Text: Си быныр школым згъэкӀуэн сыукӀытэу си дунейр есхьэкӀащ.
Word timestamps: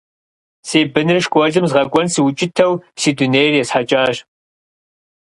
Си 0.67 0.79
быныр 0.93 1.19
школым 1.27 1.65
згъэкӀуэн 1.69 2.07
сыукӀытэу 2.13 2.73
си 3.01 3.09
дунейр 3.17 3.53
есхьэкӀащ. 3.61 4.15